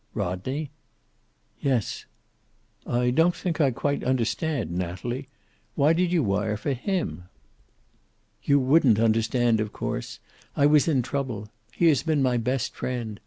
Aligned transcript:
"Rodney?" 0.15 0.71
"Yes." 1.59 2.05
"I 2.87 3.11
don't 3.11 3.35
think 3.35 3.61
I 3.61 3.69
quite 3.69 4.03
understand, 4.03 4.71
Natalie. 4.71 5.27
Why 5.75 5.93
did 5.93 6.11
you 6.11 6.23
wire 6.23 6.57
for 6.57 6.73
him?" 6.73 7.25
"You 8.41 8.59
wouldn't 8.59 8.99
understand, 8.99 9.59
of 9.59 9.73
course. 9.73 10.17
I 10.57 10.65
was 10.65 10.87
in 10.87 11.03
trouble. 11.03 11.49
He 11.75 11.85
has 11.89 12.01
been 12.01 12.23
my 12.23 12.37
best 12.37 12.73
friend. 12.73 13.19